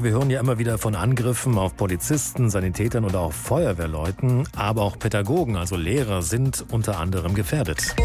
[0.00, 4.96] Wir hören ja immer wieder von Angriffen auf Polizisten, Sanitätern oder auch Feuerwehrleuten, aber auch
[4.96, 7.96] Pädagogen, also Lehrer, sind unter anderem gefährdet.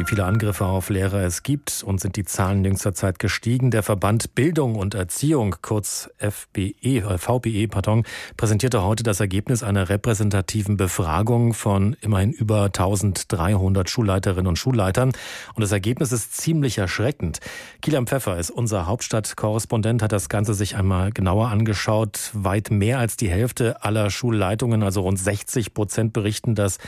[0.00, 3.70] Wie viele Angriffe auf Lehrer es gibt und sind die Zahlen jüngster Zeit gestiegen.
[3.70, 8.04] Der Verband Bildung und Erziehung, kurz FBE, äh, VBE, pardon,
[8.38, 15.12] präsentierte heute das Ergebnis einer repräsentativen Befragung von immerhin über 1300 Schulleiterinnen und Schulleitern.
[15.54, 17.40] Und das Ergebnis ist ziemlich erschreckend.
[17.82, 22.30] Kilian Pfeffer ist unser Hauptstadtkorrespondent, hat das Ganze sich einmal genauer angeschaut.
[22.32, 26.78] Weit mehr als die Hälfte aller Schulleitungen, also rund 60 Prozent, berichten, dass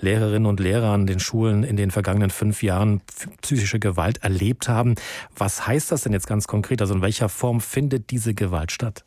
[0.00, 3.00] Lehrerinnen und Lehrer an den Schulen in den vergangenen fünf Jahren
[3.40, 4.94] psychische Gewalt erlebt haben.
[5.36, 6.80] Was heißt das denn jetzt ganz konkret?
[6.80, 9.04] Also in welcher Form findet diese Gewalt statt?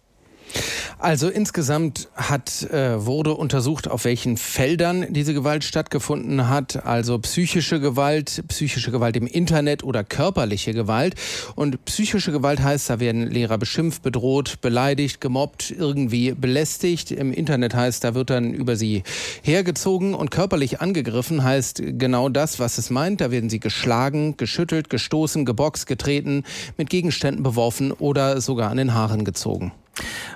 [0.97, 6.85] Also insgesamt hat, äh, wurde untersucht, auf welchen Feldern diese Gewalt stattgefunden hat.
[6.85, 11.15] Also psychische Gewalt, psychische Gewalt im Internet oder körperliche Gewalt.
[11.55, 17.11] Und psychische Gewalt heißt, da werden Lehrer beschimpft, bedroht, beleidigt, gemobbt, irgendwie belästigt.
[17.11, 19.03] Im Internet heißt, da wird dann über sie
[19.43, 20.13] hergezogen.
[20.13, 23.21] Und körperlich angegriffen heißt genau das, was es meint.
[23.21, 26.43] Da werden sie geschlagen, geschüttelt, gestoßen, geboxt, getreten,
[26.77, 29.73] mit Gegenständen beworfen oder sogar an den Haaren gezogen.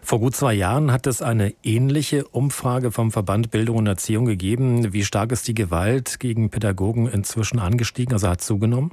[0.09, 4.91] Vor gut zwei Jahren hat es eine ähnliche Umfrage vom Verband Bildung und Erziehung gegeben.
[4.91, 8.89] Wie stark ist die Gewalt gegen Pädagogen inzwischen angestiegen, also hat zugenommen?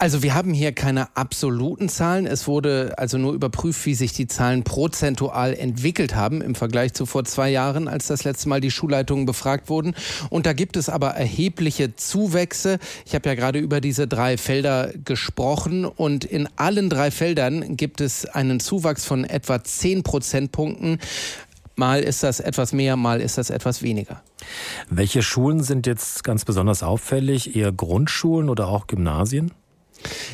[0.00, 2.26] Also wir haben hier keine absoluten Zahlen.
[2.26, 7.04] Es wurde also nur überprüft, wie sich die Zahlen prozentual entwickelt haben im Vergleich zu
[7.04, 9.94] vor zwei Jahren, als das letzte Mal die Schulleitungen befragt wurden.
[10.30, 12.78] Und da gibt es aber erhebliche Zuwächse.
[13.04, 18.00] Ich habe ja gerade über diese drei Felder gesprochen und in allen drei Feldern gibt
[18.00, 20.98] es einen Zuwachs von etwa zehn Prozentpunkten.
[21.76, 24.22] Mal ist das etwas mehr, mal ist das etwas weniger.
[24.88, 27.54] Welche Schulen sind jetzt ganz besonders auffällig?
[27.54, 29.52] Eher Grundschulen oder auch Gymnasien?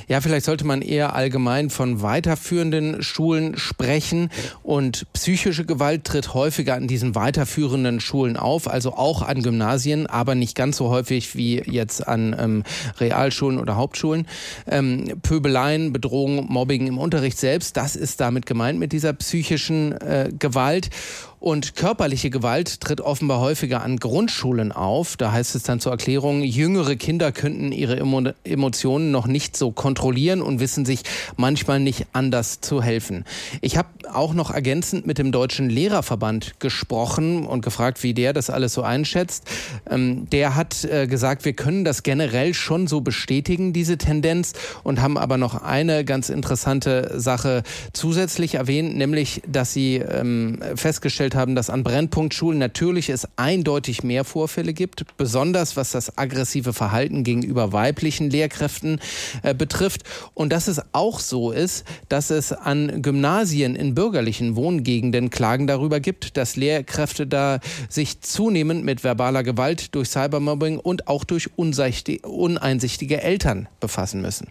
[0.08, 4.30] Ja, vielleicht sollte man eher allgemein von weiterführenden Schulen sprechen.
[4.62, 10.34] Und psychische Gewalt tritt häufiger an diesen weiterführenden Schulen auf, also auch an Gymnasien, aber
[10.34, 12.62] nicht ganz so häufig wie jetzt an ähm,
[12.98, 14.26] Realschulen oder Hauptschulen.
[14.66, 20.30] Ähm, Pöbeleien, Bedrohung, Mobbing im Unterricht selbst, das ist damit gemeint mit dieser psychischen äh,
[20.38, 20.90] Gewalt.
[21.38, 25.16] Und körperliche Gewalt tritt offenbar häufiger an Grundschulen auf.
[25.16, 27.98] Da heißt es dann zur Erklärung, jüngere Kinder könnten ihre
[28.44, 31.02] Emotionen noch nicht so kontrollieren und wissen sich
[31.36, 33.24] manchmal nicht anders zu helfen.
[33.60, 38.48] Ich habe auch noch ergänzend mit dem Deutschen Lehrerverband gesprochen und gefragt, wie der das
[38.48, 39.44] alles so einschätzt.
[39.90, 44.54] Ähm, der hat äh, gesagt, wir können das generell schon so bestätigen, diese Tendenz,
[44.84, 51.26] und haben aber noch eine ganz interessante Sache zusätzlich erwähnt, nämlich, dass sie ähm, festgestellt
[51.26, 56.72] festgestellt haben, dass an Brennpunktschulen natürlich es eindeutig mehr Vorfälle gibt, besonders was das aggressive
[56.72, 59.00] Verhalten gegenüber weiblichen Lehrkräften
[59.42, 60.02] äh, betrifft.
[60.34, 66.00] Und dass es auch so ist, dass es an Gymnasien in bürgerlichen Wohngegenden Klagen darüber
[66.00, 73.22] gibt, dass Lehrkräfte da sich zunehmend mit verbaler Gewalt durch Cybermobbing und auch durch uneinsichtige
[73.22, 74.48] Eltern befassen müssen.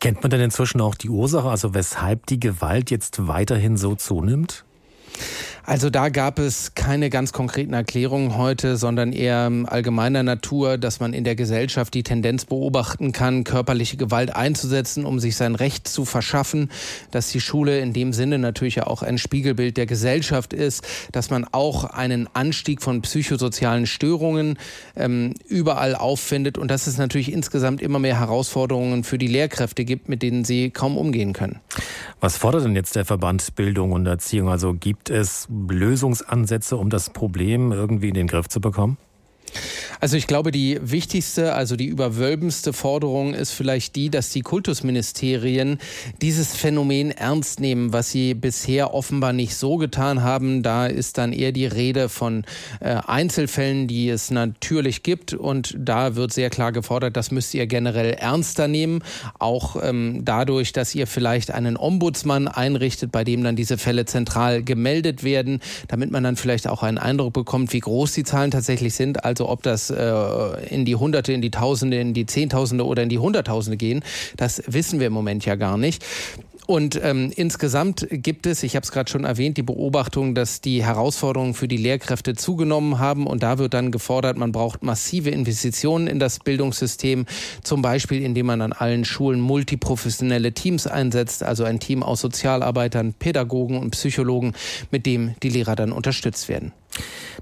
[0.00, 4.64] Kennt man denn inzwischen auch die Ursache, also weshalb die Gewalt jetzt weiterhin so zunimmt?
[5.64, 11.12] Also da gab es keine ganz konkreten Erklärungen heute, sondern eher allgemeiner Natur, dass man
[11.12, 16.04] in der Gesellschaft die Tendenz beobachten kann, körperliche Gewalt einzusetzen, um sich sein Recht zu
[16.04, 16.70] verschaffen,
[17.10, 21.46] dass die Schule in dem Sinne natürlich auch ein Spiegelbild der Gesellschaft ist, dass man
[21.52, 24.58] auch einen Anstieg von psychosozialen Störungen
[24.96, 30.08] ähm, überall auffindet und dass es natürlich insgesamt immer mehr Herausforderungen für die Lehrkräfte gibt,
[30.08, 31.60] mit denen sie kaum umgehen können.
[32.20, 34.50] Was fordert denn jetzt der Verband Bildung und Erziehung?
[34.50, 38.98] Also gibt es Lösungsansätze, um das Problem irgendwie in den Griff zu bekommen?
[40.00, 45.78] Also ich glaube, die wichtigste, also die überwölbendste Forderung ist vielleicht die, dass die Kultusministerien
[46.22, 50.62] dieses Phänomen ernst nehmen, was sie bisher offenbar nicht so getan haben.
[50.62, 52.44] Da ist dann eher die Rede von
[52.80, 55.34] äh, Einzelfällen, die es natürlich gibt.
[55.34, 59.02] Und da wird sehr klar gefordert, das müsst ihr generell ernster nehmen.
[59.38, 64.62] Auch ähm, dadurch, dass ihr vielleicht einen Ombudsmann einrichtet, bei dem dann diese Fälle zentral
[64.62, 68.94] gemeldet werden, damit man dann vielleicht auch einen Eindruck bekommt, wie groß die Zahlen tatsächlich
[68.94, 69.24] sind.
[69.24, 73.18] Also ob äh, in die Hunderte, in die Tausende, in die Zehntausende oder in die
[73.18, 74.02] Hunderttausende gehen,
[74.36, 76.04] das wissen wir im Moment ja gar nicht.
[76.70, 80.84] Und ähm, insgesamt gibt es, ich habe es gerade schon erwähnt, die Beobachtung, dass die
[80.84, 83.26] Herausforderungen für die Lehrkräfte zugenommen haben.
[83.26, 87.26] Und da wird dann gefordert, man braucht massive Investitionen in das Bildungssystem,
[87.64, 93.14] zum Beispiel indem man an allen Schulen multiprofessionelle Teams einsetzt, also ein Team aus Sozialarbeitern,
[93.14, 94.52] Pädagogen und Psychologen,
[94.92, 96.70] mit dem die Lehrer dann unterstützt werden.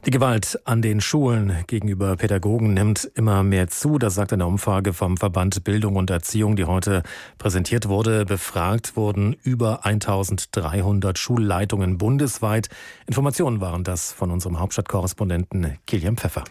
[0.04, 3.98] Die Gewalt an den Schulen gegenüber Pädagogen nimmt immer mehr zu.
[3.98, 7.02] Das sagt eine Umfrage vom Verband Bildung und Erziehung, die heute
[7.38, 8.24] präsentiert wurde.
[8.24, 12.68] Befragt wurden über 1300 Schulleitungen bundesweit.
[13.06, 16.44] Informationen waren das von unserem Hauptstadtkorrespondenten Kilian Pfeffer.